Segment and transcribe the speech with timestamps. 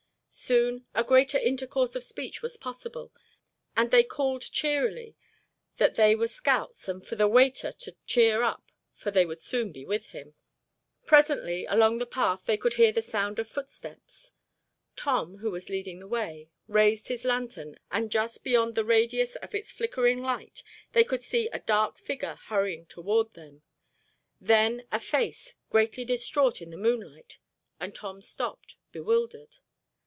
[0.33, 3.11] Soon a greater intercourse of speech was possible
[3.75, 5.13] and they called cheerily
[5.75, 9.73] that they were scouts and for the waiter to cheer up for they would soon
[9.73, 10.33] be with him.
[11.05, 14.31] Presently, along the path they could hear the sound of footsteps.
[14.95, 19.53] Tom, who was leading the way, raised his lantern and just beyond the radius of
[19.53, 20.63] its flickering light
[20.93, 23.63] they could see a dark figure hurrying toward them;
[24.39, 27.37] then a face, greatly distraught in the moonlight,
[27.81, 29.57] and Tom stopped, bewildered.